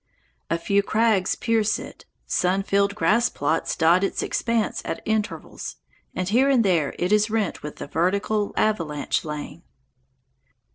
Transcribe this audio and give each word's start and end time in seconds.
A 0.49 0.57
few 0.57 0.81
crags 0.81 1.35
pierce 1.35 1.77
it, 1.77 2.05
sun 2.25 2.63
filled 2.63 2.95
grass 2.95 3.29
plots 3.29 3.75
dot 3.75 4.03
its 4.03 4.23
expanse 4.23 4.81
at 4.83 5.03
intervals, 5.05 5.75
and 6.15 6.27
here 6.27 6.49
and 6.49 6.65
there 6.65 6.95
it 6.97 7.11
is 7.11 7.29
rent 7.29 7.61
with 7.61 7.79
a 7.79 7.85
vertical 7.85 8.51
avalanche 8.57 9.23
lane. 9.23 9.61